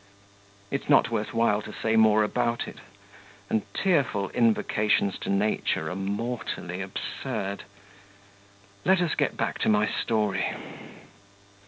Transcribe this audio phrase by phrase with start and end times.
[0.71, 2.79] It's not worth while to say more about it.
[3.51, 7.65] And tearful invocations to nature are mortally absurd.
[8.83, 10.55] Let us get back to my story.